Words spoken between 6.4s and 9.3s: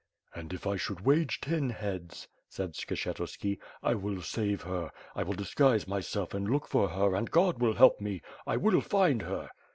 look for her and God win help me— I will find